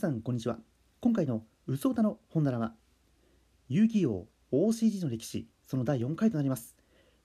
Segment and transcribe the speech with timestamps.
[0.00, 0.58] さんこんにちは。
[1.02, 2.74] 今回の「うそ歌の本棚は
[3.68, 6.74] 遊戯王 OCG の歴史その第4回となります。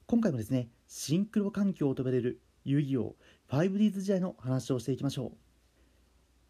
[0.07, 3.15] 今回もですねシンクロ環境を飛べれる遊戯王
[3.47, 5.31] 5Ds 時代の話をしていきましょ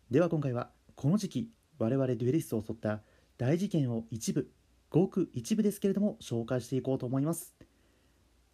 [0.09, 0.13] う。
[0.13, 3.03] では今回はこの時期我々デュエリストを襲った
[3.38, 4.49] 大事件を一部
[4.89, 7.55] ごく一部ですけれども紹介していこうと思います。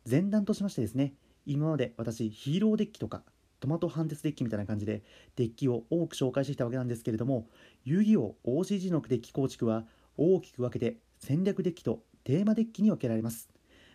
[0.09, 1.13] 前段としましてですね
[1.45, 3.23] 今まで私ヒーローデッキとか
[3.61, 5.03] トマトハンデスデッキみたいな感じで
[5.35, 7.47] デッキを多く紹介してきたわけなんですけれども
[7.85, 9.85] 遊戯王 OCG のデッキ構築は
[10.17, 13.49] 大きく分けて戦略デッキとテーマデッキに分けられます。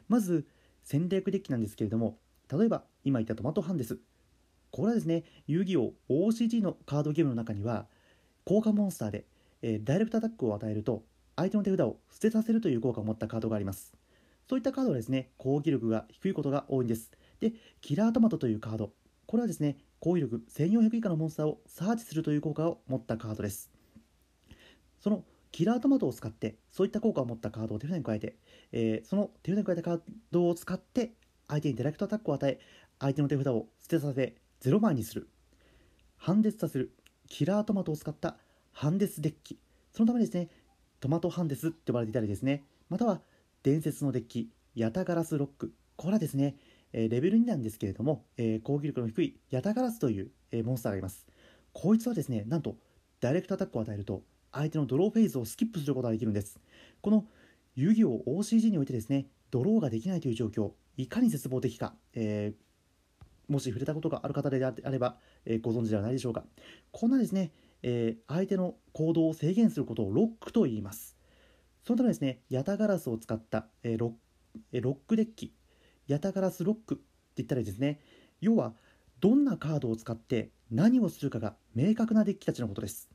[0.08, 0.46] まず
[0.82, 2.16] 戦略デッキなんですけれども
[2.50, 3.98] 例えば今言ったトマトハンデス
[4.70, 7.86] これはですね遊戯王 OCG のカードゲームの中には
[8.44, 9.24] 効果モンスターで、
[9.62, 11.02] えー、ダイレクトアタックを与えると
[11.34, 13.94] 相手の手札を捨てさせるという効果を持ったカードがあります。
[14.48, 17.10] そういったカードはですね攻撃力が低いことが多いんです。
[17.40, 18.92] でキラートマトというカード。
[19.26, 23.70] これはですね攻撃力1400以下のモンスターをサーチするという効果を持ったカードです。
[25.00, 28.36] そのキラートマトを使ってそういった効果を持ったカードを手札に加えて、
[28.72, 31.12] えー、その手札に加えたカードを使って
[31.48, 32.60] 相手にディレクトアタックを与え
[32.98, 35.28] 相手の手札を捨てさせ0枚にする。
[36.16, 36.92] ハンデスさせる。
[37.28, 38.36] キラートマトを使った
[38.72, 39.58] ハンデスデッキ。
[39.92, 40.48] そのためですね
[41.00, 42.64] トマトハンデスと呼ばれていたりですね。
[42.88, 43.20] または
[43.62, 44.50] 伝説のデッキ。
[44.74, 45.72] ヤタガラスロック。
[45.96, 46.56] これはですね
[46.92, 51.26] えレベル2なんですけれども、え攻撃力の低いヤタガラスという、えモンスターがいます。
[51.72, 52.76] こいつはですねなんと
[53.20, 56.58] ダイレクトアタックを与えると相手のドローフェーズをスキップすることができるんです。
[57.02, 57.26] この
[57.74, 66.44] 遊戯王 OCG においてですねドローができないという状況いかに絶望的か、えー、もし触れたことがある方であれば、えー、ご存知ではないでしょうか。
[66.90, 67.52] こんなですね、
[67.82, 71.14] えー、相手の行動を制限することをロックと言います。
[71.84, 74.14] そのためですねヤタガラスを使った、えロ
[74.72, 75.52] ックデッキ
[76.06, 77.04] ヤタガラスロックって
[77.36, 78.00] 言ったらいいですね。
[78.40, 78.74] 要は
[79.20, 83.08] どんなカードを使って何をするかが明確なデッキたちのことです。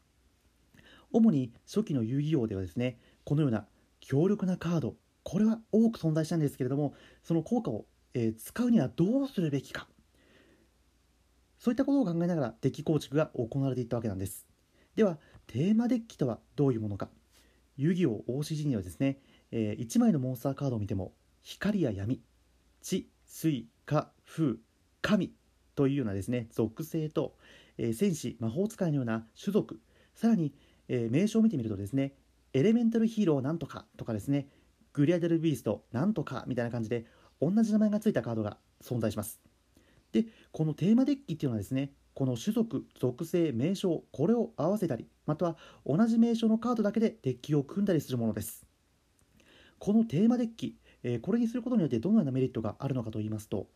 [1.11, 3.67] 主に初期の遊戯王ではですねこのような
[3.99, 6.93] 強力なカードこれは多く存在したんですけれども
[7.23, 9.87] その効果を、えー、使うにはどうするべきか。
[11.59, 14.47] そういったことを考えながらデッキ構築が行われていったわけなんです。
[14.95, 17.09] ではテーマデッキとはどういうものか。
[17.77, 19.19] 遊戯王 OCG にはですね、
[19.51, 22.21] えー、1枚のモンスターカードを見ても光や闇
[22.81, 24.55] 地水火風
[25.01, 25.33] 神
[25.75, 27.35] というようなですね属性と、
[27.77, 29.79] えー、戦士魔法使いのような種族
[30.15, 30.53] さらに、
[30.87, 32.13] えー、名称を見てみるとですね
[32.53, 34.47] エレメンタルヒーローなんとかとかですね
[34.93, 37.05] グリアデルビーストなんとかみたいな感じで
[37.41, 39.39] 同じ名前がついたカードが存在します。
[40.11, 48.65] でこのテーマデッキっていうのはですねこの種族属性名称これを合わせたりまたは同じ名称のカードだけでデッキを組んだりするものです。
[49.79, 53.67] このテーマデッキえ、これにすることによってどのようなメリットがあるのかと言いますと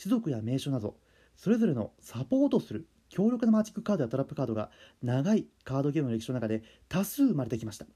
[0.00, 0.96] 種族や名所など
[1.36, 4.70] それぞれのサポートする強力なマジックカードやトラップカードが
[5.02, 7.86] 長いカードゲームの歴史の中で多数生まれてきました。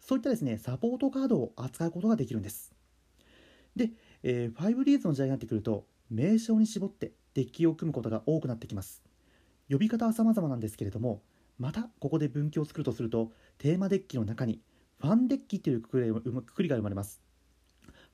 [0.00, 2.74] そういったですねサポートカードを扱うことができるんです。
[3.76, 3.90] で、
[4.22, 9.02] えー、5リーズの時代になってくると名称に絞ってデッキを組むことが多くなってきます。
[9.70, 11.22] 呼び方は様々なんですけれども
[11.58, 14.60] またここで分岐を作るとするとテーマデッキの中に
[15.00, 17.22] ファンデッキというくくりが生まれます。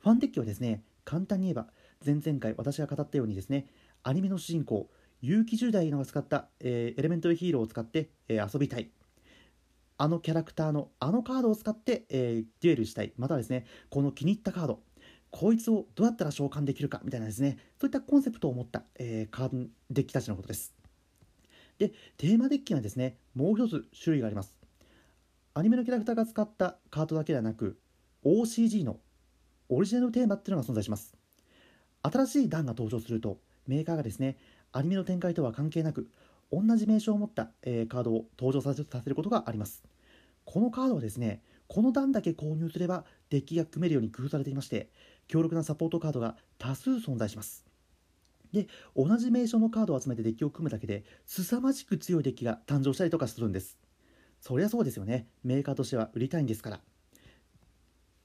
[0.03, 1.66] ファンデッキはですね簡単に言えば
[2.05, 3.66] 前々回私が語ったようにですね
[4.03, 4.88] アニメの主人公
[5.22, 8.91] 結城10代のが使った、えー、エレメントヒーローを使って、えー、遊びたい。
[9.99, 13.12] あのキャラクターのあのカードを使って、えー、デュエルしたい。
[13.19, 14.81] またはですねこの気に入ったカード。
[15.31, 20.75] こいつをどうやったら召喚できるかみたいなですねそういったコンセプトを持った、えー、カードデッキたちのことです。
[21.78, 24.55] でテーマデッキはですねもう一つ種類があります。
[25.53, 27.78] アニメのキャラクターが使ったカードだけではなく
[28.25, 29.00] OCG の
[29.73, 31.15] オリジナルテーマっていうのが存在します。
[32.03, 33.39] 新しい段が登場すると
[33.69, 34.37] メーカーがですね
[34.73, 36.09] アニメの展開とは関係なく
[36.51, 39.85] 同じ名称を持った、えー、カードを登場させることがあります。
[40.45, 44.91] このカードはですねこの段だけ購入すればデッキが組めるように工夫されていまして
[45.29, 47.65] 強力なサポートカードが多数存在します。
[48.53, 48.66] で
[48.97, 53.78] 同じ名称のカードを集めてデッキを組むだけで凄まじく強いデッキが誕生したりとかするんです。
[54.41, 55.28] そりゃそうですよね。
[55.45, 56.81] メーカーとしては売りたいんですから。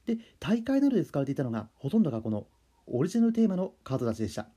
[0.05, 2.47] で大会などで使われていたのがほとんどがこの
[2.87, 4.47] オリジナルテーマのカードたちでした。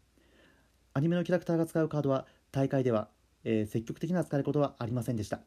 [0.95, 3.09] アニメのキャラクターが使うカードは大会では、
[3.45, 5.41] えー、積極的な使われることはありませんでした。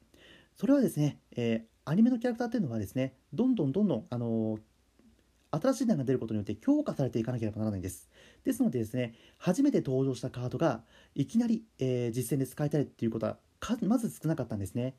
[0.56, 8.10] それはですね、えー、アニメのキャラクターっていうのはですねどんどんどんどん、あのー、新しい段が出ることによって強化されていかなければならないんです。
[8.44, 10.84] ですのでですね初めて登場したカードが
[11.14, 13.38] いきなり、え、実戦で使えたりっていうことは
[13.82, 14.96] まず少なかったんですね。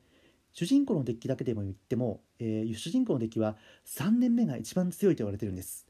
[0.53, 5.87] 主人公のデッキだけでも言っても、えー、主人公のデッキは3年目が一番強いと言われてるんです。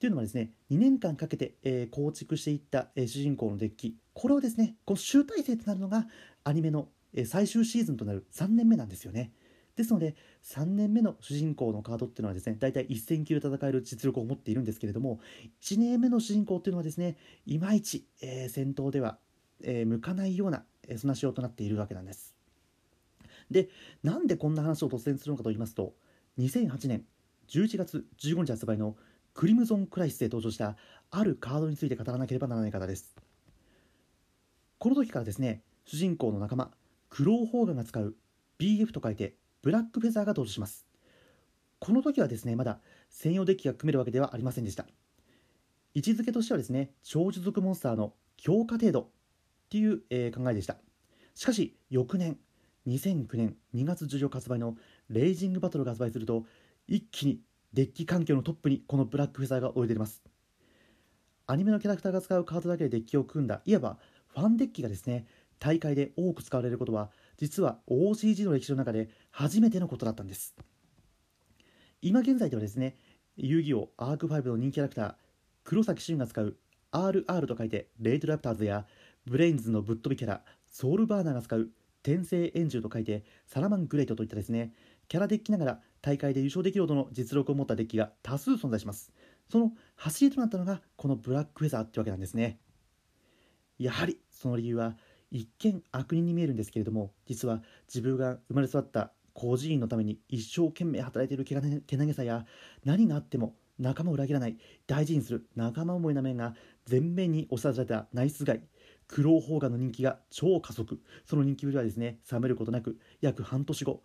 [0.00, 3.96] というのはですね2年間かけて、えー、構築していった、えー、主人公のデッキ。
[4.14, 6.06] これをですねこの集大成となるのが
[6.44, 9.32] アニメの、えー、最終シーズンとなる3年目なんですよね。
[9.76, 15.20] ですので3年目の主人公のカードっていうのはですね大体1000キロ戦える実力を持っているんですけれども
[15.62, 17.16] 1年目の主人公っていうのはですね
[17.46, 19.18] いまいち、えー、戦闘では、
[19.62, 22.37] えー、向かないような、えー、そんな仕様となっているわけなんです。
[23.50, 23.68] で
[24.02, 25.94] なんでこんな話を突然するのかと言いますと
[26.38, 27.04] 2008年
[27.48, 28.96] 11月15日発売の
[29.34, 30.76] クリムゾンクライスで登場した
[31.10, 33.16] あるカードについて語らなければならない方です。
[34.78, 36.70] この時からですね主人公の仲間
[37.08, 38.14] クローホーガンが使う
[38.58, 40.86] BF と書いてブラックフェザーが登場します。
[41.78, 44.86] この時はですねまだ専用デッキが組めるわけではありませんでした。
[45.94, 49.06] 位置づけとしてはですね超種族モンスターの強化程度っ
[49.70, 50.76] ていう、えー、考えでした。
[51.34, 52.38] しかし翌年
[52.86, 54.76] 2009年2月14日発売の
[55.10, 56.44] レイジングバトルが発売すると
[56.86, 57.40] 一気に
[57.72, 60.22] デッキ環境のトップにこのブラックフェザーが置いて出ます。
[61.46, 63.98] アニメのキャラクターが使うカードだけでデッキを組んだいわば
[64.28, 65.26] ファンデッキがですね
[65.58, 70.54] 大会で多く使われることは実は OCG の歴史の中で初めてのことだったんです。
[72.00, 72.96] 今現在ではですね
[73.36, 75.14] 遊戯王アーク5の人気キャラクター
[75.64, 76.56] 黒咲隼が使う
[76.92, 78.86] RR と書いてレイドラプターズや
[79.26, 81.70] VRAINS のぶっ飛びキャラソウルバーナーが使う
[82.08, 84.72] 転生エンジュと書いてサラマングレイトといったですね
[85.08, 89.10] キャラデッキながら大会で優勝できるほどの実力を持ったデッキが多数存在します。
[89.50, 92.58] その走りとなったのがこのブラックフェザーってわけなんですね。
[93.78, 94.96] やはりその理由は
[95.30, 102.44] 一見悪人に見えるんですけれども実は自分が生まれ育った孤児院のために一生懸命働いているけなげさや
[102.84, 106.54] 何があっても仲間を裏切らない大事にする仲間思いな面が
[106.90, 108.62] 前面に押し出されたナイスガイ。
[109.08, 111.00] クローホーガンの人気が超加速。
[111.24, 114.02] その人気ぶりはですね冷めることなく約半年後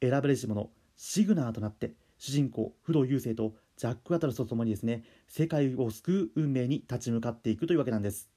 [0.00, 8.28] 選ばれし者シグナーとなって主人公不動雄星とジャック・アタルスとともにですね世界を救う運命に立ち向かっていくというわけなんです。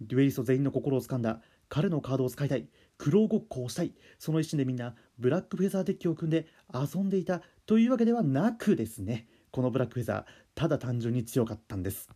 [0.00, 2.68] デュエリスト全員の心をつかんだ彼のカードを使いたい
[2.98, 10.24] 苦労ごっこをしたいその一心でみんなブラックフェザーデッキを組んで遊んでいたというわけではなくですねこのブラックフェザー
[10.54, 12.08] ただ単純に強かったんです。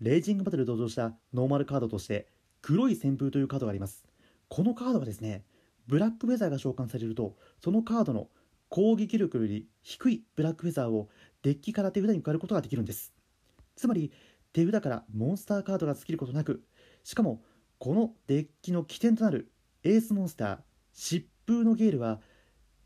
[0.00, 2.26] レイジングバトルで登場したノーマルカードとして
[2.62, 4.06] 黒い旋風というカードがあります。
[4.48, 5.44] このカードはですね
[5.86, 8.28] ブラックフェザーが召喚されるとそのカードの
[8.68, 11.08] 攻撃力より低いブラックフェザーを
[11.42, 13.12] デッキから手札に加えることができるんです。
[13.76, 14.12] つまり
[14.52, 16.62] 手札からモンスターカードが尽きることなく
[17.04, 17.42] しかも
[17.78, 19.52] このデッキの起点となる
[19.84, 20.58] エースモンスター
[20.94, 22.20] 疾風のゲールは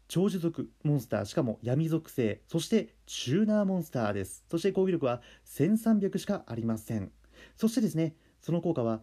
[0.09, 4.45] 長寿族モンスターしかも闇属性そしてチューナーモンスターです。
[4.51, 7.11] そして攻撃力は1300しかありません。
[7.57, 9.01] そしてですねその効果は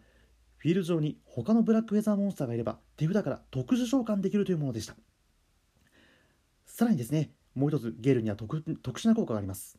[0.58, 4.96] フィールド上に他のブラックウェザーモンスターがいれば手札から特殊召喚できるというものでした。
[6.66, 9.78] さらにですねもう一つゲールには特殊な効果があります。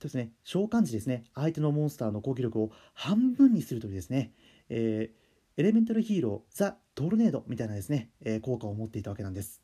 [0.00, 4.32] ですね、召喚時ですね、相手のモンスターの攻撃力を半分にするというですね、
[4.68, 5.27] えー、
[5.58, 9.60] エレメンタルヒーロー、ザ・トルネードみたいなですね、え、効果を持っていたわけなんです。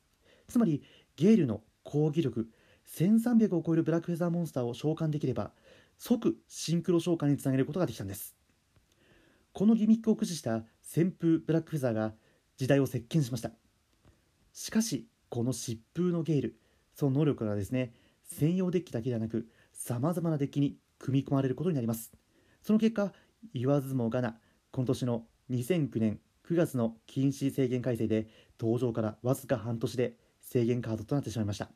[0.49, 0.83] つまり、
[1.15, 2.51] ゲールの攻撃力、
[2.97, 5.53] 1300を超えるブラックフェザーモンスターを召喚できれば、
[5.97, 8.35] 即シンクロ召喚につなげることができたんです。
[9.53, 12.13] このギミックを駆使した旋風ブラックフェザーが
[12.57, 13.53] 時代を席巻しました。
[14.53, 16.59] しかし、この疾風のゲール、
[16.93, 17.95] その能力がですね、
[18.25, 22.13] 専用デッキだけではなく、さまざまなデッキに組み込まれることになります
[22.63, 23.13] その結果
[23.53, 24.39] 言わずもがな
[24.73, 28.29] 今年の2009年9月の禁止制限改正で
[28.61, 31.71] 登場からわずか半年で制限カードとなってしまいました。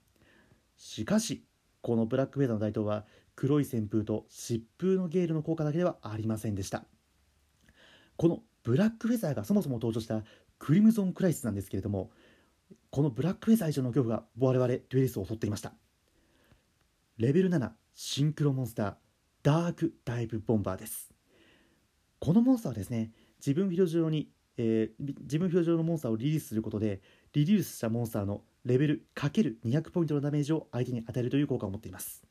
[0.76, 1.44] しかし
[1.80, 6.84] このブラックウェザーの台頭は黒い旋風と疾風のゲールの効果だけではありませんでした。
[8.16, 10.22] このブラックフェザーがそもそも登場した
[10.58, 12.10] クリムゾンクライスなんですけれども
[12.90, 15.72] このブラックフェザー以上の恐怖が我々デュエリスを襲っていました。
[17.16, 18.94] レベル7シンクロモンスター
[19.42, 21.12] ダークダイブボンバーです。
[22.20, 27.00] このモンスターはですね自分フィールド上に、えー、自分フィールド上のモンスターをリリースすることで
[27.32, 32.24] リリースしたモンスターのレベル ×200 ポイントのダメージを相手に与えるという効果を持っています。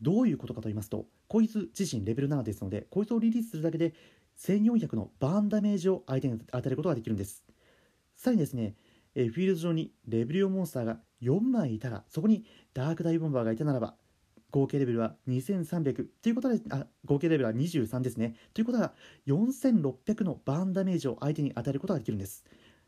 [0.00, 3.94] どういうことかと言いますとこいつ自身レベル7ですのでこいつをリリースするだけで
[4.38, 7.44] 1400のバーンダメージを相手に与えることができるんです。
[8.16, 8.74] さらにですね
[9.14, 12.44] えフィールド上にレベル4モンスターが4枚いたらそこに
[12.74, 13.94] ダークダイボンバーがいたならば
[14.54, 18.36] 合計レベルは2300ということであ合計レベルは23ですね。
[18.54, 18.92] ということは
[19.26, 22.44] 4600のバーンダメージを相手に与えることができるんです。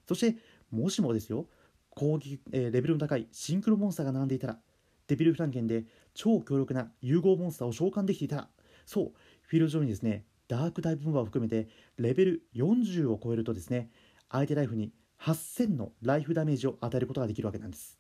[0.07, 0.39] そして
[0.71, 1.47] もしもですよ
[1.91, 4.61] 攻撃、えー、レベルの高いシンクロモンスターが並んでいたら
[5.09, 8.49] デビルフランケンで超強力な融合モンスターを召喚できていたら
[8.85, 9.05] そう
[9.43, 11.69] フィールド上にですねダークダイブボンバーを含めて
[11.99, 13.91] レベル40を超えるとですね
[14.31, 17.99] 相手ライフに8000のライフダメージを与えることができるわけなんです。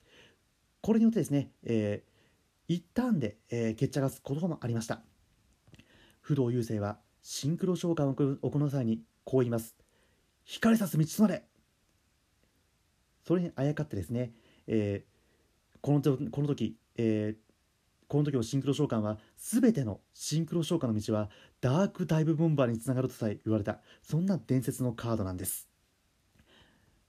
[0.83, 2.16] これによってですね、えー
[2.69, 5.03] 一旦で、えー、決着がつくこともありました。
[6.21, 9.77] 不動優勢はシンクロ召喚を行う際にこう言います。
[10.45, 11.45] 光さす道となれ。
[13.25, 14.33] それにあやかってですね、
[14.67, 17.47] えー、このこの時、えー、
[18.09, 21.31] この時のシンクロ召喚は全てのシンクロ召喚の道は
[21.61, 23.81] ダークダイブボンバーにつながるとさえ言われた。
[24.03, 25.69] そんな伝説のカードなんです。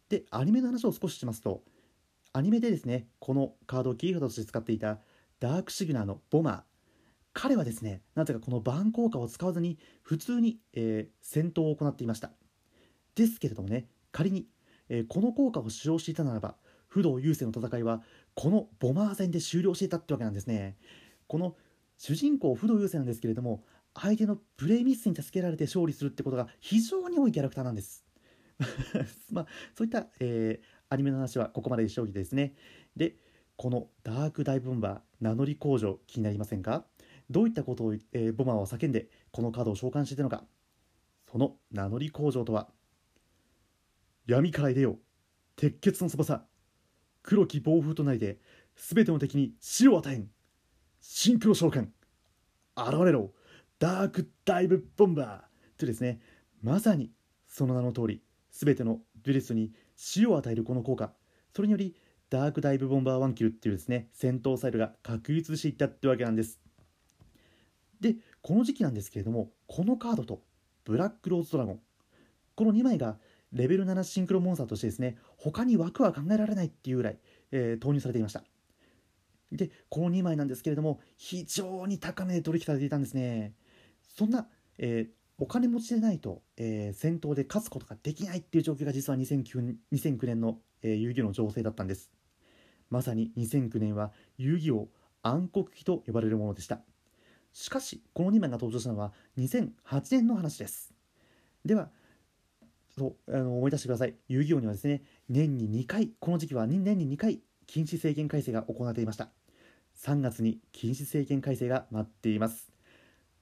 [0.09, 1.63] でアニメの話を少ししますと
[2.33, 4.99] アニメでですねこのカードをキーカードとして使っていた
[5.39, 6.51] ダークシグナーのボマ。
[6.51, 6.61] ー
[7.37, 12.31] 彼はですねなぜかこのバーン効果を使わずに普通に、えー、戦闘を行っていました。
[13.13, 14.47] ですけれどもね仮に、
[14.89, 16.55] えー、この効果を使用していたならば
[16.87, 18.01] 不動優勢の戦いは
[18.33, 20.77] このボマー戦で終了していたってわけなんですね。
[21.27, 21.55] この
[21.99, 23.63] 主人公不動優勢なんですけれども
[23.93, 28.03] 相手のプレイミスに助けられて勝利するってことが非常に多いキャラクターなんです。
[29.31, 32.55] まあそういった、えー、アニメの話はここまででしょうですね。
[32.95, 33.15] で
[33.55, 36.85] このダークダイブンバー名乗り工場気になりませんか？
[37.29, 40.43] どういったことを、えー、ボマーは叫んでこのカードを召喚していたのか？
[41.31, 42.69] その名乗り工場とは
[44.25, 44.99] 闇から出よう
[45.55, 46.45] 鉄血の翼
[47.23, 48.39] 黒き暴風となりで
[48.75, 50.29] 全ての敵に死を与えん
[51.01, 51.87] シンクロ召喚
[52.77, 53.31] 現れろ
[53.79, 56.19] ダークダイブボンバーとですね
[56.61, 57.11] まさに
[57.47, 58.21] その名の通り
[58.51, 61.11] 全てのデュリストに死を与えるこの効果。
[61.53, 61.95] それにより
[62.29, 66.59] ダークダイブボンバー1キルっていうですね戦闘スタイルが確立していったってわけなんです。
[68.01, 70.43] でこの時期なんですけれどもこのカードと
[70.85, 71.79] ブラックローズドラゴン。
[72.55, 73.17] この2枚が
[73.53, 77.19] レベル7シンクロモンスターとしてですね他に枠は考えられないっていうぐらい、
[77.51, 78.43] えー、投入されていました。
[79.51, 83.53] でこの2枚なんですけれども非常に高値で取引されていたんですね。
[84.01, 92.16] そんな、えー、お金持ちでないと、えー、戦闘で勝つことができないっていう状況が実は 2009, 2009年の、えー、遊戯の情勢だったんです。
[92.89, 94.87] まさに2009年は遊戯王
[95.23, 96.81] 暗黒期と呼ばれるものでした。
[97.53, 99.71] しかしこの2枚が登場したのは2008
[100.11, 100.93] 年の話です。
[101.65, 101.89] では
[102.97, 104.15] そうあの思い出してください。
[104.27, 109.29] 遊戯王にはですね年に2回この時期は年に2回禁止制限改正が行われていました。
[109.97, 112.71] 3月に禁止制限改正が待っています。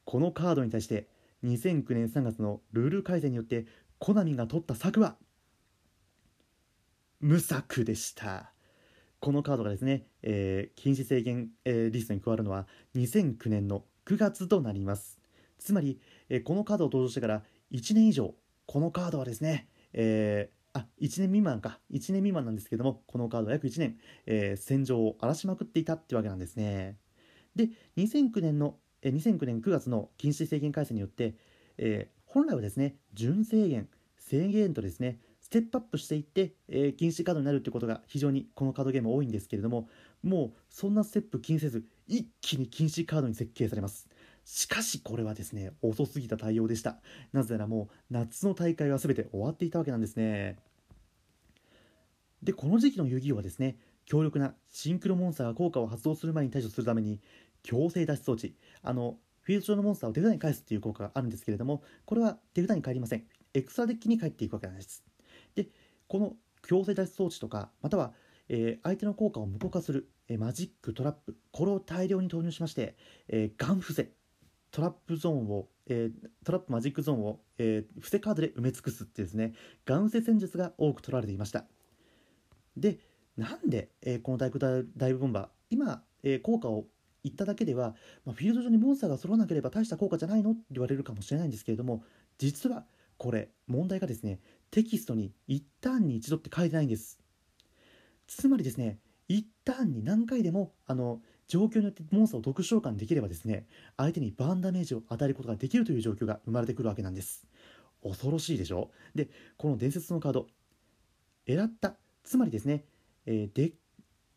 [0.06, 1.08] このカードに対して
[1.44, 3.66] 2009年3月のルール改正によって
[4.00, 5.16] コナミが取った策は
[7.20, 8.55] 無策でした。
[9.26, 15.20] このカードがですね、えー、禁止制限、えー、リストに加わるのは2009年の9月となります。
[15.58, 17.42] つまり、えー、このカードを登場してから
[17.72, 18.36] 1年以上
[18.68, 21.80] このカードはですね、えー、あ1年未満か。
[21.92, 27.00] 1年未満なんですけどもこのカードは約1年、えー、戦場を荒らしまくっていたってわけなんですね。
[27.56, 31.34] で2009年の、えー、2009年9月の禁止制限改正によって、
[31.80, 33.90] えー、本来はですね準制限
[34.20, 39.88] 制限とですねステップアップしていって、えー、禁止カードになるということが非常にこのカードゲーム多いんですけれども
[40.24, 44.10] もうそんなステップ気にせず一気に禁止カードに設計されます。
[44.44, 47.00] しかしこれはですね遅すぎた対応でした。
[47.32, 50.58] なぜならもう夏の大会は全て終わっていたわけなんですね。
[52.42, 57.22] でこの時期の遊戯王はですね強力なシンクロモンスターが効果を発動する前に対処するために
[57.62, 63.26] 強制脱出装置あのフィールド上のモンスターを手札に返すっていう効果があるんですけれどもこれは手札に返りません。
[63.54, 65.04] エクストラデッキに返っていくわけなんです。
[65.56, 65.68] で
[66.08, 68.14] この強制脱出装置とかまたは
[68.48, 72.96] えー、相手の効果を無効化する、えー、マジックトラップこれを大量に投入しまして、
[73.28, 74.12] えー、ガン伏せ
[74.70, 76.12] トラップゾーンを、え、
[76.44, 81.66] トラップマジックゾーンを、えー、伏せカードで埋め尽くすっていうですねガン伏せ戦術が多く取られていました。
[82.78, 83.00] で
[83.36, 86.86] なんで、え、このダイクダイブボンバー今、え、効果を
[87.24, 87.96] 言っただけでは、
[88.26, 90.52] まあ、フィールド上にモンスターが揃わなければ大した効果じゃないの？
[90.52, 92.04] って言われるかもしれないんですけれども
[92.38, 92.86] 実は
[93.18, 94.40] これ問題がですね
[94.76, 97.18] テキストに一旦に一度って書いてないんです。
[98.28, 107.48] つまりですね一旦に何回でもあの状況によってモンスターを特殊召喚できればですね相手にバーンダメージを与えることができるという状況が生まれてくるわけなんです。
[108.04, 108.92] 恐ろしいでしょ？
[109.16, 110.48] でこの伝説のカード
[111.46, 112.84] エラッタつまりですね、
[113.26, 113.76] えー、で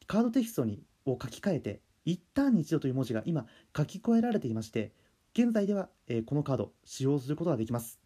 [0.06, 4.92] カードテキストにを書き換えて一旦に一度という文字が今書き加えられていまして
[5.34, 7.98] 現在では、えー、このカード使用することができます。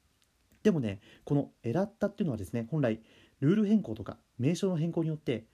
[0.62, 3.00] でもねこのエラッタっていうのはですね本来
[3.40, 5.47] ルール変更とか名称の変更によって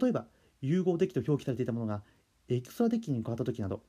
[0.00, 0.26] 例えば
[0.62, 2.02] 融合デッキと表記されていたものが
[2.48, 3.82] エクストラデッキに変わった時など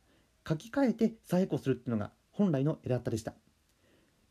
[0.47, 3.33] 書き換えて再エコするっていうのが本来のエラッタでした。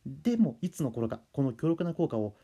[0.06, 2.36] でもいつの頃かこの強力な効果を、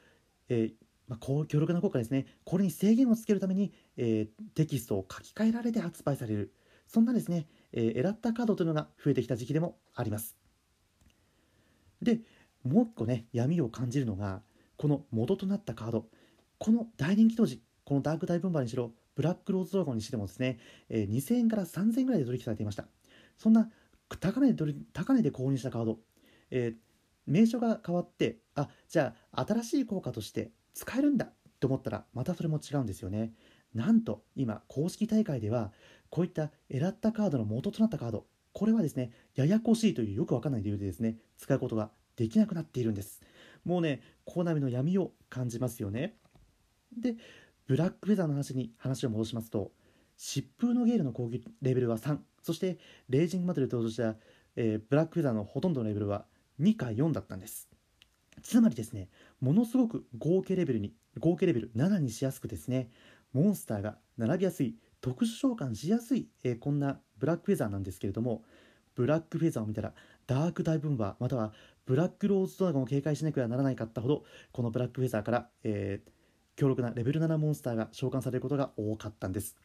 [0.49, 0.73] えー
[1.07, 6.53] まあ、こう強力な効果ですねこれに制限をつけるために、えー、テキストを書き換えられて発売される。
[6.89, 10.37] そんなですね、えー、エラッタカードというのが増えてきた時期でもあります。
[12.03, 12.21] で
[12.65, 14.43] もう一個ね闇を感じるのが
[14.77, 16.07] この元となったカード
[16.59, 22.87] この大人気当時このダーク大分版にしろブラックローズドラゴンにしてもですね、え、2000円から3000円ぐらいで取引されていました。
[23.37, 23.71] そんな
[24.21, 25.99] 高値で高値で購入したカード、
[26.51, 26.75] えー、
[27.27, 31.29] 名称が変わって、あ、じゃあ新しい効果として使えるんだ
[31.61, 33.33] と思ったら、またそれも違うんですよね。
[33.75, 35.73] なんと今公式大会では
[36.11, 41.91] こういった選ったカードの元となったカードこれはですねややこしいというよくわかんない理由でですね使うことが
[42.23, 43.21] できなくなっているんです。
[43.65, 46.15] もうねコナミの闇を感じますよね。
[46.97, 47.17] で
[47.67, 49.73] ブラックフェザーの話に話を戻しますと
[50.17, 54.15] 疾風のゲールの攻撃レベルは3そしてレイジングバトルで登場した、
[54.55, 56.27] えー、ブラックフェザーのほとんどのレベルは
[56.61, 57.69] 2か4だったんです。
[58.41, 59.09] つまりですね
[59.41, 62.89] ものすごく合計レベルに合計レベル7にしやすくですね
[63.33, 68.45] モンスターが並びやすい特殊召喚しやすい、えー、こんなブラックフェザーなんですけれども
[68.95, 69.93] ブラックフェザーを見たら
[70.27, 71.53] ダークダイブンバーまたは
[71.87, 76.11] ブラックローズドラゴンを警戒しなければならないかったほどこのブラックフェザーから、えー、
[76.57, 79.57] 強力なレベル7モンスターが召喚されることが多かったんです。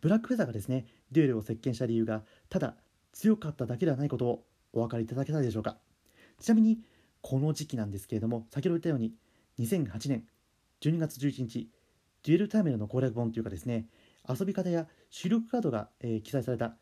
[0.00, 2.76] ブラックフェザーがですねデュエルを席巻した理由がただ
[3.12, 5.76] 強かっただけではないことをお分かりいただけたでしょうか。
[6.38, 6.80] ちなみに
[7.20, 9.14] この時期なんですけれども先ほど言ったように
[9.58, 10.26] 2008年
[10.80, 11.68] 12月11日
[12.22, 13.86] デュエルターミナルの攻略本というかですね
[14.28, 16.76] 遊び方や主力カードが、えー、記載された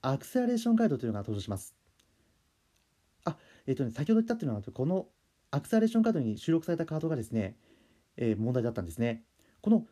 [0.00, 1.74] アクセラレーションガイドというのが登場します。
[3.66, 5.08] えっ、ー、とね先ほど言ったっていうのはこの
[5.50, 7.56] アクセレーションカードに収録されたカードがですね、
[8.16, 9.22] えー、問題だったんですね。
[9.60, 9.86] この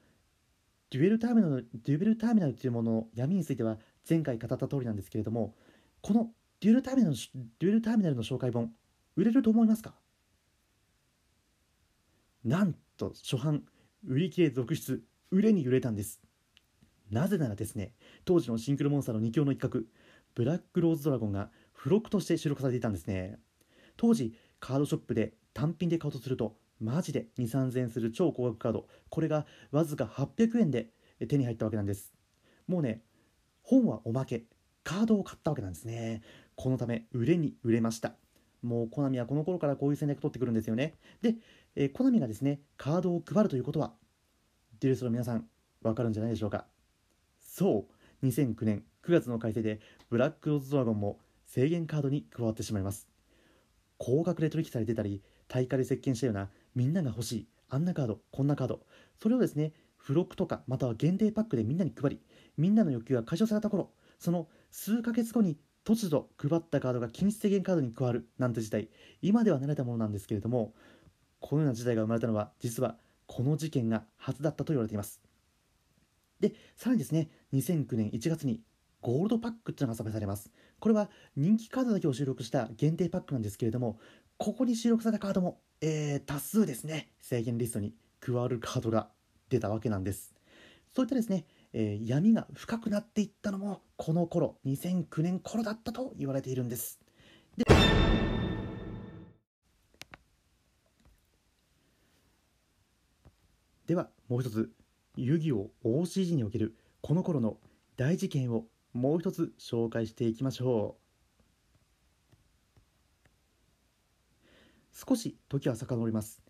[0.91, 5.55] デュエルターミナルデュエルターミナルというものの闇については前回語った通りなんですけれども
[6.01, 7.21] このデュエルターミナルの
[7.61, 8.73] デュエルターミナルの紹介本
[9.17, 9.95] 売れると思いますか？
[12.45, 13.63] なんと初版
[14.07, 16.21] 売り切れ続出売れに売れたんです。
[17.11, 17.93] なぜならですね
[18.25, 19.83] 当時のシンクロモンスターの2強の一角
[20.35, 23.39] ブラックローズドラゴンが付録として収録されていたんですね。
[24.01, 30.89] 当時カードショップで単品で買おうとするとマジで2 3 0 0円する超高額カードこれがわずか800円で
[31.29, 32.15] 手に入ったわけなんです。
[32.67, 33.03] もうね
[33.63, 34.45] 本はおまけ
[34.85, 36.23] カードを買ったわけなんですね。
[36.57, 38.15] このため売れに売れました。
[38.63, 40.95] もうコナミはこの頃からこういう戦略取ってくるんですよね。
[41.21, 41.35] で、
[41.77, 43.93] えー、コナミがですねカードを配るということは
[44.81, 45.47] デュルスの皆さん
[45.83, 46.65] わかるんじゃないでしょうか。
[47.39, 47.87] そ
[48.23, 53.10] う2009年9月の改正でブラックローズドラゴンも制限カードに加わってしまいます。
[54.01, 58.81] 高額で取引されてたり対価で接見したようなみんなが欲しいあんなカードこんなカード。
[59.23, 62.21] それをですね付録とかまたは限定パックでみんなに配り
[62.57, 68.89] みんなの欲求が解消された頃その数ヶ月後に突如配ったカードが禁止制限カードに加わるなんて事態。
[69.21, 70.73] 今では慣れたものなんですけれども
[71.41, 75.21] このような事態が生まれたのは実はこの事件が初だったと言われています。
[76.41, 78.63] でさらにですね2009年1月に
[79.01, 80.51] ゴールドパックっていうのが発売されます。
[80.79, 83.99] これは人気カードだけを収録した限定パックなんですけれども
[84.39, 87.13] ここに収録されたカードも、えー、多数ですね。
[87.21, 89.11] 制限リストに加わるカードが
[89.49, 90.35] 出たわけなんです。
[90.93, 96.99] そういったですね、えー、闇が深くなっていったのもこの頃2009年頃だったと言われているんです。
[97.57, 97.65] で
[103.87, 104.71] ではもう一つ
[105.17, 107.59] 遊戯王 OCG におけるこの頃の
[107.97, 111.01] 大事件をもう一つ紹介していきましょう。
[114.93, 116.43] 少し時は遡ります。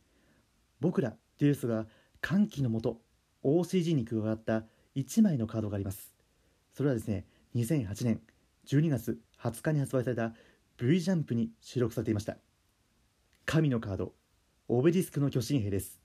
[0.80, 1.86] 僕らデュースが
[2.20, 3.00] 歓喜のもと
[3.44, 4.64] OCG に加わった
[4.96, 6.14] 1枚のカードがあります。
[6.74, 8.20] それはですね2008年
[8.66, 10.34] 12月20日に発売された
[10.78, 12.38] V ジャンプに収録されていました。
[13.44, 14.14] 神のカード
[14.68, 16.00] オベリスクの巨神兵です。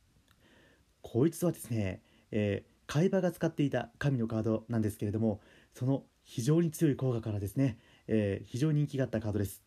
[1.01, 5.39] こいつはですね、えー、海馬が使っていた神のカードなんですけれども
[5.73, 9.63] その非常に強い効果からですね、えー、非常に人気があったカードです。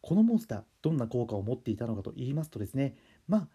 [0.00, 2.94] このモンスターどんな効果を持っていたのかと言いますとですね
[3.26, 3.48] まあ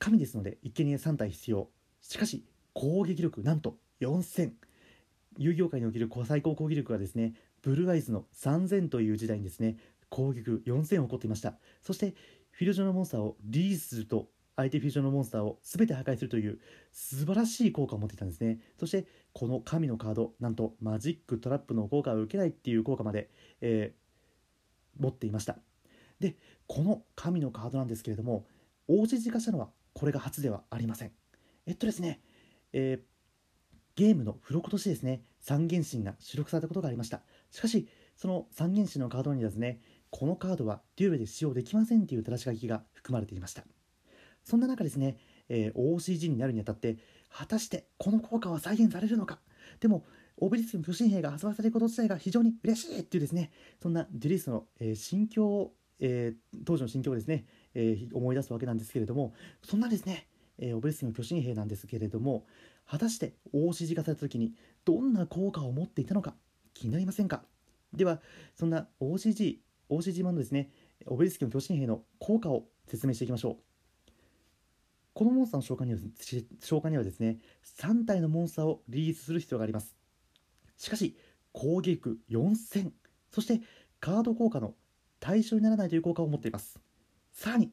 [0.00, 1.68] 神ですので一見に3体必要。
[2.00, 4.52] しかし攻撃力なんと4000
[5.38, 9.76] 遊戯王界における最高攻撃力がですねブルーアイズの3000という時代にですね
[10.08, 11.54] 攻撃力4000を起こっていました。
[11.82, 12.14] そして
[12.50, 16.60] フィルジョのモンスターをリリースすると相手フュージョンのモンスターを全て破壊するという
[16.92, 18.60] 素晴らしい効果を持っていたんですね。
[18.78, 25.58] そしてこの神のカードなんとマジックトラップの効果を受けないっていう効果まで、えー、持っていました。
[26.20, 26.36] で
[26.66, 28.46] この神のカードなんですけれども
[28.86, 31.12] 大地化したのはこれが初ではありません。
[31.66, 32.20] えっとですね、
[32.72, 33.00] えー、
[33.96, 37.22] ゲームの付録としてですね三原神が収録されたことがありました。
[37.50, 43.64] しかしその三原神のカードにですねこのカードはデュエルで使用できませんという正し書きが含まれていました。
[44.44, 45.16] そんな中ですね、
[45.48, 46.98] えー、OCG になるにあたって
[47.30, 49.40] 果たしてこの効果は再現されるのか？
[49.80, 50.04] でも
[50.36, 53.50] オベリスクの巨神兵が発売されること自体が非常に嬉しいっていうですね
[53.82, 60.26] そんなデュリスの、えー、心境を、えー、当時の心境をですね、えー、思い出すわけなんですけれどもそんなですね、
[60.58, 62.46] えー、オベリスクの巨神兵なんですけれども
[62.86, 64.52] 果たして OCG 化された時に
[64.84, 66.34] どんな効果を持っていたのか
[66.74, 67.44] 気になりませんか？
[67.92, 68.20] では
[68.56, 70.70] そんな OCG OCG 版のですね
[71.06, 73.63] オベリスクの巨神兵の効果を説明していきましょう。
[75.14, 75.98] このモンスターの召喚には
[76.60, 77.38] 召喚にはですね
[77.80, 79.96] 3体のモンスターをリリースする必要があります。
[80.76, 81.16] しかし
[81.52, 82.90] 攻撃力4000
[83.30, 83.60] そして
[84.00, 84.74] カード効果の
[85.20, 86.80] 対象にならないという効果を持っています。
[87.32, 87.70] さらに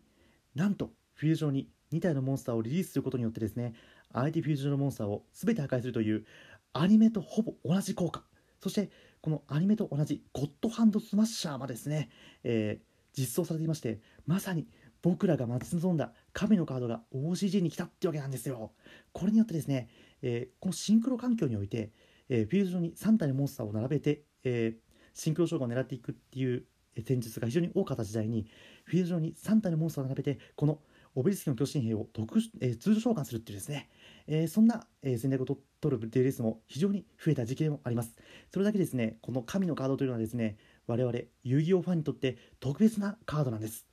[0.53, 3.73] なんとフィールド上に2体のモンスターをリリースすることによってですね
[4.13, 6.25] 相手フィールド上のモンスターを全て破壊するという
[6.73, 8.23] アニメとほぼ同じ効果。
[8.61, 12.09] そしてこのアニメと同じゴッドハンドスマッシャーもですね、
[12.43, 14.67] えー、実装されていましてまさに
[15.01, 18.71] 僕らが待ち望んだ神のカードが OCG に来たってわけなんですよ。
[19.13, 19.89] これによってですね、
[20.21, 21.91] えー、このシンクロ環境において、
[22.29, 24.75] えー、フィールド上に3体のモンスターを並べて、え
[25.13, 26.65] シンクロ召喚を狙っていくっていう
[27.05, 28.47] 戦術が非常に多かった時代に
[28.85, 30.79] フィールド上に3体のモンスターを並べてこの
[31.15, 33.89] オベリスキの巨神兵を特、えー、通常召喚するっていうですね、
[34.27, 38.15] えー、そんな、えー、戦略を取るデレースも非常に増えた時期でもあります。
[38.51, 43.90] それだけですねこの神のカードというのはですね我々遊戯王ファンにとって特別なカードなんです。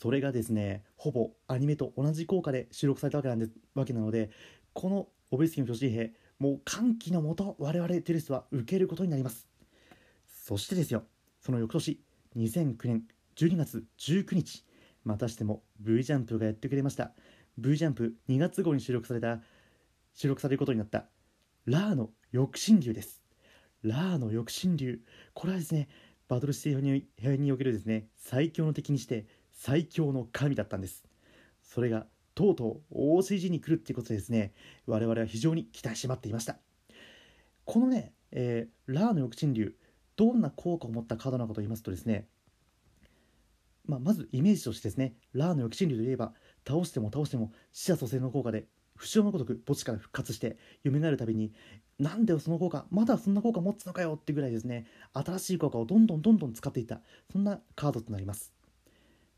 [0.00, 4.30] それがですねほぼアニメと同じ効果で収録されたわけなんでわけなので
[4.72, 9.48] このオベリスキの巨神兵もう歓喜のもと我々テレスは受けることになります。
[10.46, 11.02] そしてですよ
[11.40, 12.00] その翌年
[12.36, 13.02] 2009年
[13.36, 14.64] 12月19日
[15.04, 17.12] またしても V ジャンプがやってくれました。
[17.58, 19.40] V ジャンプ2月号に収録された
[20.14, 21.06] 収録されることになった
[21.66, 23.20] ラーの抑止流です。
[23.82, 25.00] ラーの抑止流
[25.34, 25.88] これはですね
[26.28, 29.26] バトルシティ編におけるですね最強の敵にして
[29.58, 31.04] 最強の神だったんです。
[31.62, 34.52] それがとうとう OCG に来るっていうことでですね
[34.86, 36.58] 我々は非常に期待して待っていました。
[37.64, 39.74] このね、えー、ラーの抑止流
[40.16, 42.28] どんな効果を持ったカードなのかと言いますとですね
[43.88, 46.32] まあ、まずイメージとしてですねラーの抑止流といえば
[46.66, 51.52] 倒しても倒しても死者蘇生の効果で不死のごとく墓地から復活して蘇るたびに
[51.98, 57.00] なんでその効果まだそんな効果持つのかよってぐらいですね新しい効果をどんどんどんどん使っていった
[57.32, 58.57] そんなカードとなります。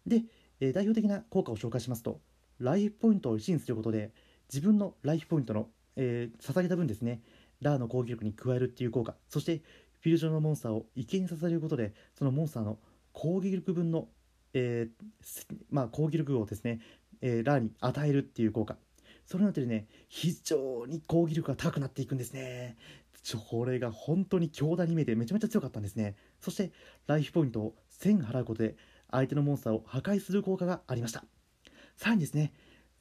[0.07, 0.23] で、
[0.61, 2.21] えー、代表的な効果を紹介しますと
[2.59, 4.13] ライフポイントを1にすることで
[4.53, 7.23] 自分のライフポイントの、えー、捧げた分ですね
[7.61, 9.63] ラーの攻撃力に加えるっていう効果そして
[10.01, 12.79] フィールドのモンスターを生贄にさせることでそのモンスターの
[13.13, 14.09] 攻撃力分の
[14.55, 16.81] えー、まあ、攻撃力をですね、
[17.21, 18.77] えー、ラーに与えるっていう効果。
[19.27, 22.77] それによってね非常に攻撃力が高くなっていくんですね。
[23.51, 26.17] これが本当に強打に見えてめちゃめちゃ強かったんですね。
[26.41, 26.73] そして
[27.07, 28.77] ライフポイントを1000払うことで
[29.13, 31.25] 相手のモンスターを破壊する効果がありました。
[31.97, 32.53] さらにですね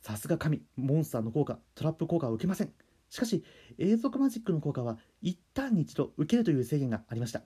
[0.01, 2.73] さすが神モンスターの効果トラップ効果は受けません。
[3.09, 3.43] しかし
[3.77, 7.43] 永続マジックの効果は一旦に一度受けるという制限がありました。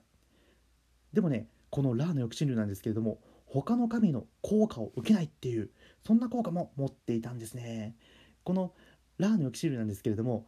[1.12, 5.70] でもねこのラーの抑止流なんですけれども他の神の効果を受けないっていう
[6.06, 7.96] そんな効果も持っていたんですね。
[8.42, 8.72] この
[9.18, 10.46] ラーの抑止流なんですけれども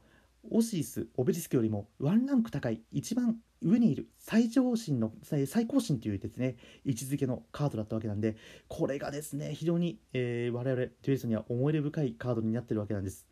[0.50, 8.36] オシリスオベリスクよりもワンランク高い一番上にいる最上神の最高神というですね位置づけのカードだったわけなんで
[8.68, 13.26] これがですね非常に、えー、我々デュエリストには思い出深いカードになってるわけなんです。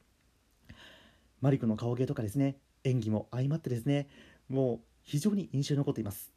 [1.41, 4.09] マリクの顔芸とかですね演技も相まってですね
[4.49, 6.33] もう非常に印象に残っています。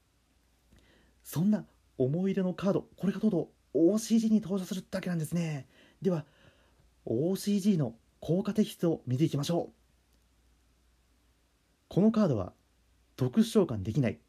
[1.23, 1.65] そんな
[1.97, 5.67] 思い入れのカードこれがとうとう OCG に登場するだけなんですね。
[6.01, 6.25] では
[7.05, 9.76] OCG の効果摘出を見ていきましょう。
[11.97, 12.53] このカードは
[13.15, 14.19] 特殊召喚できない。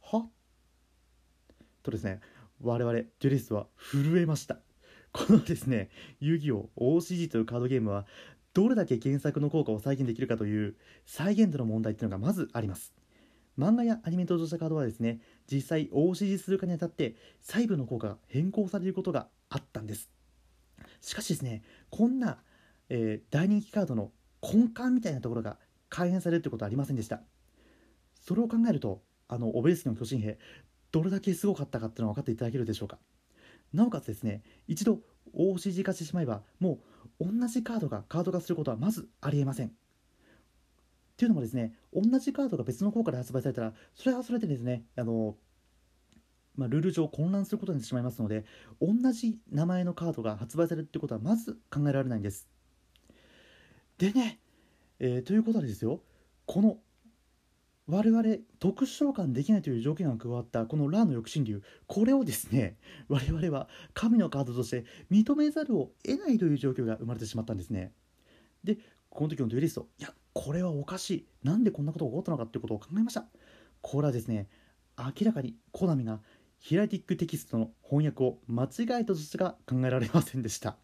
[0.00, 0.26] は？
[1.82, 2.20] とですね
[2.62, 4.56] 我々デュリスは震えました。
[5.12, 8.06] このですね遊戯王 OCG というカードゲームは
[8.54, 12.94] どれだけ原作の効果を再現できるかという再現度の問題っていうのがまずあります。
[13.58, 15.20] 漫画やアニメ登場したカードはですね
[15.52, 20.08] 実際大指示するかにあたって細部の効果が変更されることがあったんです。
[21.02, 22.38] しかしですねこんな、
[22.88, 27.22] えー、大人気カードの根幹みたいなところが改変されるってことはありませんでした。
[28.20, 30.38] それを考えるとあのオベリスキの巨神兵
[30.92, 32.98] どれだけすごかったかっていうのは分かっていただけるでしょうか。
[33.72, 35.00] なおかつですね一度
[35.32, 36.78] 大指示化してしまえばも
[37.20, 39.68] う同じカードがカード化することはまずありえません。
[39.68, 39.70] っ
[41.16, 45.36] ていうのもですね同じカードが別の効果で発売されたらそれはそれでですねあの
[46.56, 48.44] まあ、ルール上混乱することになってしまいますので
[48.80, 52.48] 同じ名前のカードが発売されるってことはまず考えられないんです。
[53.98, 54.40] でね、
[54.98, 56.00] えー、ということでですよ
[56.46, 56.78] この
[57.88, 58.22] 我々
[58.58, 62.76] 特殊召喚できないという条件が加わったこのラーの抑止流これをですね
[63.08, 67.92] 我々は神のカードとして認めざるを得ないという状況が生まれてしまったんですね。
[68.64, 68.78] で
[69.08, 71.26] この時のデュエリストいやこれはおかしい。
[71.44, 73.24] なんでこんなことが起こったのかっていうことを考えました。
[73.82, 74.48] これはですね
[74.98, 76.20] 明らかにコナミが
[76.58, 80.76] ヒラティックテキストの翻訳を間違えたとしか考えられませんでした。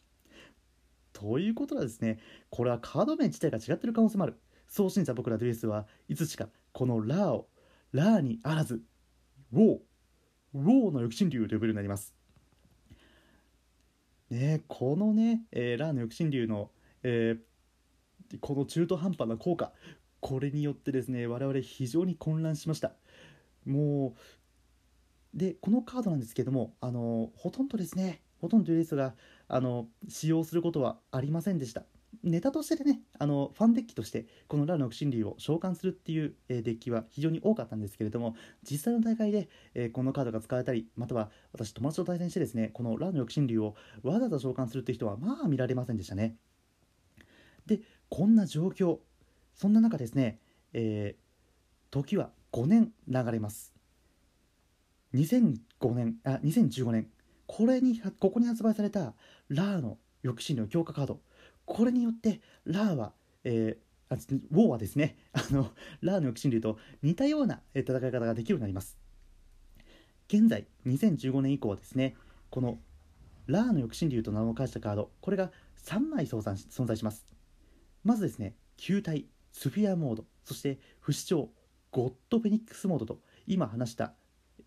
[1.22, 2.18] ということはですね
[2.50, 4.40] これはカード名自体が違ってる可能性もある。
[4.66, 7.48] そう信じた僕らデュエスはいつしかこのラーを
[7.92, 8.82] ラーにあらず
[9.52, 9.78] ウォー
[10.54, 12.14] ウォーの抑止流と呼べるようになります。
[14.30, 16.70] ねこのね、えー、ラーの抑止流の、
[17.02, 19.72] えー、この中途半端な効果
[20.20, 22.94] これによってですね我々非常に混乱しました。
[23.64, 29.14] もうでこのカードなんですけどもあのほとんどですねほとんどレースが
[29.48, 31.84] あの使用することはありませんでした。
[32.22, 46.36] ネタとしてでねあのファンデッキとしてこのラルの心理を召喚するっていう、デッキは非常に多かったんですけれども実際の大会で、えー、このカードが使われたりまたは私友達と対戦してですねこのラルの抑心流をわざわざ召喚するっていう人はまあ見られませんでしたね。
[47.66, 48.98] でこんな状況
[49.54, 50.38] そんな中ですね、
[50.72, 53.72] えー、時は5年流れます。
[55.14, 57.08] 2005年あ2015年。
[57.46, 59.14] これにここに発売された
[59.48, 61.20] ラーの抑止の強化カード。
[61.64, 63.12] これによってラーは、
[63.44, 64.18] えー、あ
[64.50, 68.98] ウォーはですね あのラーの抑止流と似たような戦い方ができるようになります。
[70.28, 72.16] 現在2015年以降はですね
[72.50, 72.78] この
[73.46, 75.52] ラーの抑止流と名を返したカードこれが
[75.84, 77.26] 3枚存在します。
[78.04, 81.48] まずですね球体スフィアモードそして不死鳥
[81.90, 84.14] ゴッドフェニックスモードと今話した、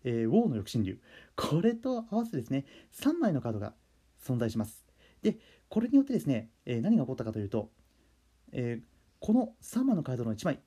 [0.04, 1.00] えー、ウォーの抑止流
[1.34, 3.74] これと合わせてですね3枚のカードが
[4.24, 4.84] 存在します。
[5.22, 7.70] でこれによってですね、えー、何が起こったかというと、
[8.52, 8.84] えー、
[9.18, 10.60] この3枚のカードの1枚、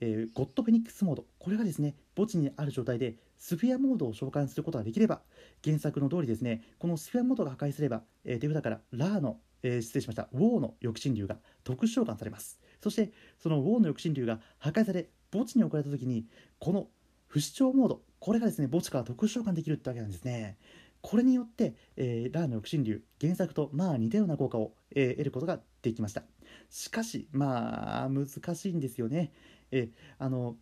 [0.00, 1.26] え、ゴッドフェニックスモード。
[1.38, 5.22] これがですね墓地にある状態でスフィアモードを召喚することができれば
[5.64, 12.58] 原作の通りですねこのスフィアモードが破壊すれば、え、手札からラーの、え、失礼しましたウォーの抑止流が特殊召喚されます。
[12.82, 16.26] そしてそのウォーの抑止流が破壊され墓地に置かれた時に
[16.58, 16.88] この
[17.28, 20.56] 不死鳥モードこれがですね墓地から特殊召喚できるってわけなんですね。
[21.00, 26.22] これによって、えー、ラーの抑止流原作とまあ似たような効果を、えー、得ることができました。
[26.70, 29.32] しかしまあ難しいんですよね、
[29.72, 30.54] えー、あの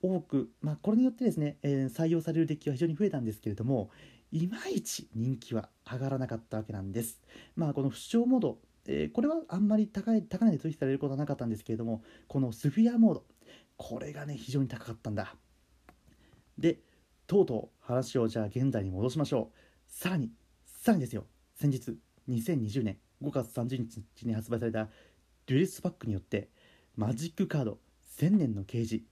[0.00, 3.90] 多く、まあ、これによってですね、え採用されるデッキは非常に増えたんですけれども
[4.32, 7.20] いまいち人気は上がらなかったわけなんです。
[7.56, 13.24] まあこの不死鳥モードえ、これはあんまり高い高値で取引されることはなかったんですけれどもこのスフィアモード
[13.76, 15.36] これがね非常に高かったんだ。
[16.58, 16.78] で
[17.32, 19.56] とうとう話をじゃあ現在に戻しましょう。
[19.88, 20.30] さらに
[20.66, 21.24] さらにですよ。
[21.54, 21.96] 先日
[22.28, 24.90] 2020年5月30日に発売された
[25.46, 26.50] デュエリスパックによって
[26.94, 27.78] マジックカード
[28.18, 29.02] 1000年の啓示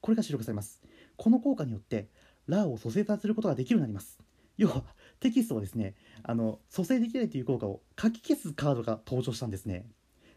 [0.00, 0.80] これが収録されます。
[1.16, 2.10] この効果によって
[2.46, 4.20] ラーを蘇生させることができるようになります。
[4.56, 4.84] 要は
[5.18, 9.84] テキストをですねあの蘇生できないという効果を書き消すカードが登場したんですね。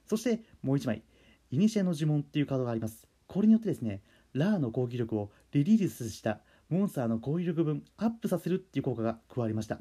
[0.08, 1.04] そしてもう1枚
[1.52, 3.08] イニシエの呪文っていうカードがあります。
[3.28, 4.02] これによってですね
[4.34, 9.80] ラーの攻撃力をリリースしたモンスターの攻撃力分アップさせるっていう効果が加わりました。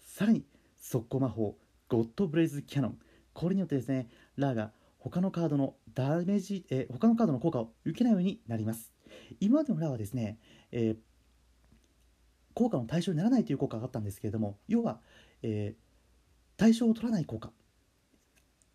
[0.00, 0.44] さらに
[0.78, 1.56] 速攻魔法
[1.88, 2.98] ゴッドブレイズキャノン。
[3.32, 8.92] これによってですねラーが他のカードのダメージ、え、他のカードの効果を受けないようになります。
[9.40, 10.38] 今までのラーはですね、
[10.70, 10.96] えー、
[12.54, 15.00] 効果の対象にならないという効果があったんですけれども要は、
[15.42, 17.50] えー、対象を取らない効果。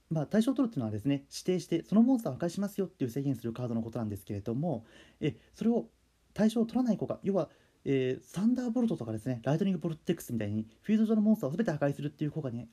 [0.09, 4.85] まあ、対象を取るっていうのはですね指定してそのモンスターを破壊しますよっていう制限するカードのことなんですけれども
[5.19, 5.89] えそれを
[6.37, 7.49] 対象を取らない効果要は、
[7.83, 12.67] えー、サンダーボルトとかですねライトニングボルテックスみたいにフィールド上のモンスターを全て破壊するっていう効果に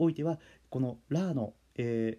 [0.00, 2.18] おいてはこのラーの、え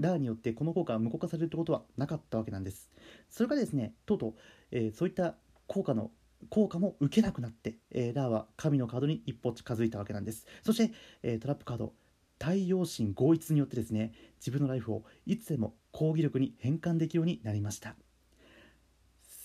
[0.00, 2.90] ー、ラーによってこの効果が無効化されるってことはなかったわけなんです。
[3.28, 4.34] それがですねとうとう、
[4.70, 5.34] えー、そういった
[5.66, 6.10] 効果の
[6.48, 10.46] 効果も受けなくなって、えー、ラーは神のカードに一歩近づいたわけなんです。
[10.62, 11.92] そして、えー、トラップカード
[12.38, 17.94] 太陽神合一によってですね自分のライフをいつでも攻撃力に変換できるようになりました。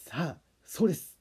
[0.07, 1.17] さあそうです。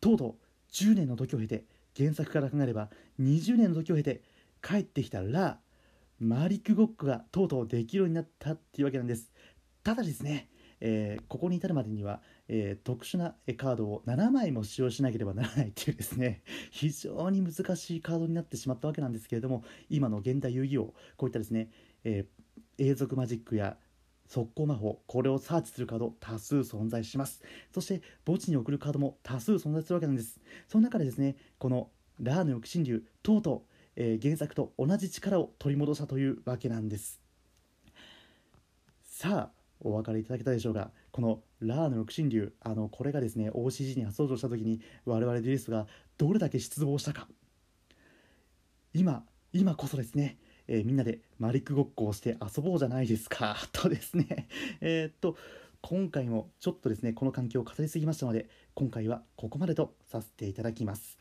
[0.00, 0.34] とうとう
[0.72, 1.64] 10年の時を経て
[1.96, 4.20] 原作から考えれば20年の時を経て
[4.60, 5.60] 帰ってきたら
[6.18, 9.30] マリックゴックがとうとうできるようになったっていうわけなんです。
[9.84, 10.48] ただですね、
[10.80, 20.86] えー、ここに至るまでには、えー、特殊なカードを7枚も使用しなければならないっていうですね非常に難しいカードになってしまったわけなんですけれども今の現代遊戯王
[21.16, 21.70] こういったですね、
[22.02, 23.76] えー、永続マジックや
[24.26, 27.42] 速攻魔法これをサーチするカード多数存在します。
[27.72, 30.40] そして墓地に送るカードも多数存在するわけなんです。
[30.68, 37.20] その中でですねこのラーの抑止流とうとう、えー、原作と同じ力を取り戻したというわけなんです。
[39.02, 40.90] さあお分かりいただけたでしょうか。
[41.10, 45.86] このラーの抑止流あのこれがですね OCG に初登場した時に我々デュエスが
[46.18, 47.28] どれだけ失望したか。
[48.92, 53.56] 今今こそですねえー、みんなでマリックごっこをして遊ぼうじゃないですか。
[53.72, 54.48] とですね。
[54.80, 55.36] えっと
[55.80, 61.18] 今回もちょっとですねこの環境を語りすぎましたので今回はここまでとさせていただきます。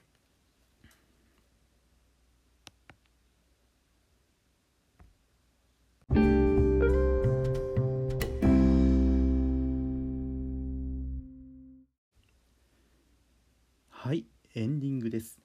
[13.89, 15.39] はいエンディングです。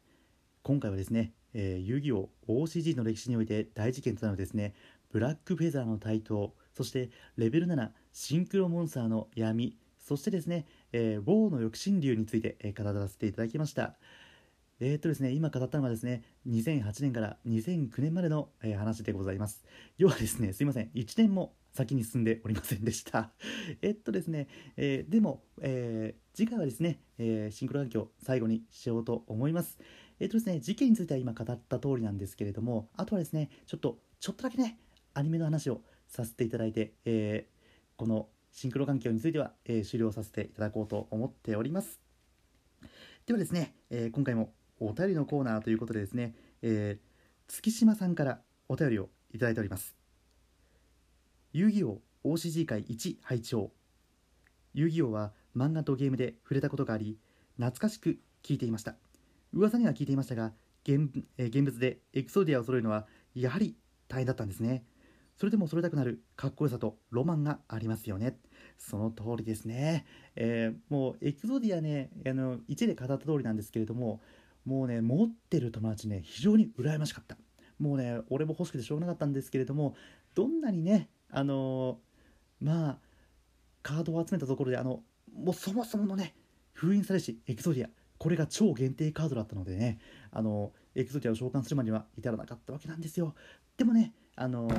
[0.63, 4.75] 今回はですねえー、遊戯王 OCG の歴史において大事件となるですね
[5.13, 13.95] ブラックフェザーの台頭そしてレベル7シンクロモンスターの闇そしてですね、えー、ウォーの抑止流について、えー、語らせていただきました
[14.83, 19.63] えー、っとですね、今語ったのはですね、2008年から2009年までの、えー、話でございます。
[19.99, 23.31] 要はですね、すいません、1年も先に進んでおりませんでした。
[23.83, 29.79] えっとですね、えー、でも、えー、次回はですね、えー、シンクロ環境最後にしようと思います。
[30.20, 34.78] えっとですね、事件については今語った通りなんですけれども、あとはですね、ちょっと、ちょっとだけね、
[35.14, 37.48] アニメの話をさせていただいて、え
[37.96, 41.98] このシンクロ環境については、え終了させていただこうと思っております。
[43.24, 49.96] ではですね、え今回もお便りのコーナーということでですね、えー、月島さんからお便りをいただいております。
[51.54, 53.72] 遊戯王 OCG 会1拝聴
[54.74, 57.18] 遊戯王は漫画とゲームで触れたことがあり、
[57.56, 58.96] 懐かしく聞いていました。
[59.53, 60.53] 噂には聞いていましたが、
[60.87, 63.77] 現,、え、現物でエクソディアを揃えるのはやはり
[64.09, 64.85] 大変だったんですね。
[65.37, 68.39] それでも揃えたくなるかっこよさとロマンがありますよね。
[68.79, 70.05] その通りですね。
[70.37, 74.21] えー、もうエクソディアね、あの1で語った通りなんですけれども、
[74.65, 77.37] もうね持ってる友達ね非常に羨ましかった
[77.79, 79.95] もうね俺も欲しくてしょうがなかったんですけれども
[80.35, 82.99] どんなにねあのー、まあ
[83.83, 85.01] カードを集めたところであの
[85.35, 86.35] もうそもそものね
[86.73, 87.89] 封印されしエキゾディア
[88.20, 89.98] これが超限定カードだったのでね
[90.30, 93.35] あのエキゾディアを召喚するまでは至らなかったわけなんですよ。
[93.78, 94.70] でもねあの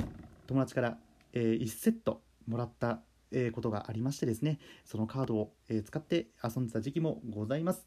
[0.46, 0.96] 友達から、
[1.32, 3.00] えー、1セットもらった
[3.32, 7.84] えことがありましてですねそのカードを、え使って遊んでた時期もございます。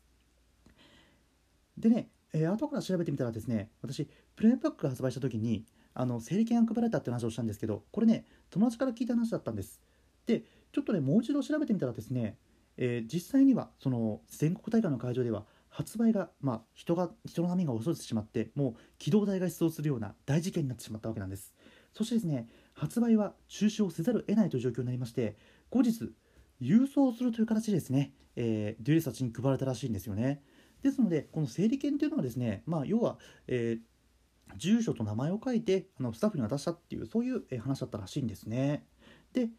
[1.77, 9.79] でね、えー、後から調べてみたらですね私プレイパックが発売した時にあの整理券が配られたって話をしたんですけどこれね友達から聞いた話だったんです。
[10.25, 12.35] でちょっとねもう一度調べてみたらですね、
[12.77, 21.53] えー、実際にはその全国大会の会場では発売が、まあ、人が人の波が遅れてしまってもう機動隊が出動するような大事件になってしまったわけなんです。
[21.93, 25.35] そしてですね発売は中止をせざるを得ないという状況になりまして
[25.69, 26.13] 後日
[26.61, 30.41] 郵送するという形でですね、えー、デュエリスたちに配られたらしいんですよね。
[30.81, 38.85] ですのでこの整理券というのはですね、まあ、要は、えー、住所と名前を書いてあのスタッフに渡したっていうそういう、話だったらしいんですね。
[39.33, 39.49] で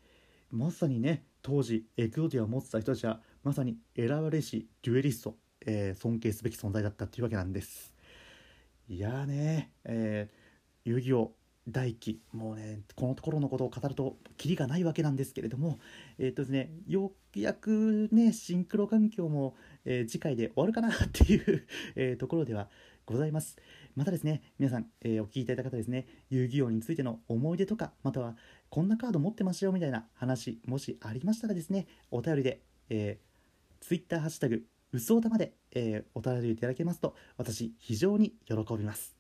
[0.57, 7.95] まさにね当時エクオディアを持ってた人たちはまさに選ばれしデュエリスト、えー、尊敬すべき存在だったっていうわけなんです。
[8.89, 11.33] いやーね、えー、遊戯王
[11.69, 15.79] 大輝もうねこのところのことを語るとキリがないわけなんですけれども
[16.19, 21.67] えっ、とですねようやくねシンクロ環境も、えー、次回で終わるかなっていう
[21.97, 22.71] えー、ところでは
[23.05, 23.57] ございます。
[23.95, 28.37] またですね皆さん、えお聞きいただいた方ですね遊戯王についての思い出とかまたは
[28.71, 39.17] こんなカード持ってましたよみたいな話もしありましたらですねお便りで、えー、Twitter ハッシュタグうそおたまで、えお便りいただけますと私非常に喜びます。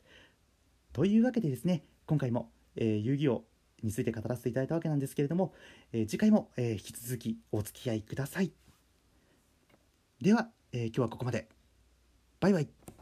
[0.92, 3.44] というわけでですね今回も、えー、遊戯王
[3.82, 5.52] について語らせていただいたわけなんですけれども、
[5.92, 8.52] えー、次回も、えー、引き続きお付き合いください。
[10.20, 11.48] では、え今日はここまで。
[12.40, 12.95] バイバイ。